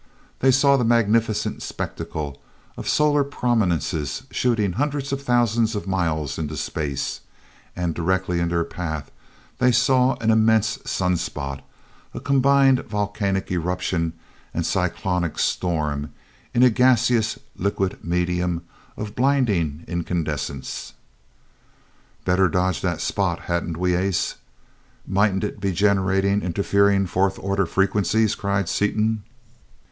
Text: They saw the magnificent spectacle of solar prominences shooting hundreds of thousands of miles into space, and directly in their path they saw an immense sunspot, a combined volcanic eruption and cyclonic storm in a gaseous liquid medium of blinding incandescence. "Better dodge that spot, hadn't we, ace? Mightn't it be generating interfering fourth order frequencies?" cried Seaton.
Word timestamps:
They 0.39 0.49
saw 0.49 0.77
the 0.77 0.83
magnificent 0.83 1.61
spectacle 1.61 2.41
of 2.75 2.89
solar 2.89 3.23
prominences 3.23 4.23
shooting 4.31 4.71
hundreds 4.71 5.13
of 5.13 5.21
thousands 5.21 5.75
of 5.75 5.85
miles 5.85 6.39
into 6.39 6.57
space, 6.57 7.19
and 7.75 7.93
directly 7.93 8.39
in 8.39 8.49
their 8.49 8.63
path 8.63 9.11
they 9.59 9.71
saw 9.71 10.15
an 10.15 10.31
immense 10.31 10.79
sunspot, 10.87 11.61
a 12.15 12.19
combined 12.19 12.79
volcanic 12.85 13.51
eruption 13.51 14.13
and 14.55 14.65
cyclonic 14.65 15.37
storm 15.37 16.11
in 16.51 16.63
a 16.63 16.71
gaseous 16.71 17.37
liquid 17.55 18.03
medium 18.03 18.63
of 18.97 19.13
blinding 19.15 19.83
incandescence. 19.87 20.93
"Better 22.25 22.49
dodge 22.49 22.81
that 22.81 23.01
spot, 23.01 23.41
hadn't 23.41 23.77
we, 23.77 23.93
ace? 23.95 24.33
Mightn't 25.05 25.43
it 25.43 25.61
be 25.61 25.71
generating 25.71 26.41
interfering 26.41 27.05
fourth 27.05 27.37
order 27.37 27.67
frequencies?" 27.67 28.33
cried 28.33 28.67
Seaton. 28.67 29.21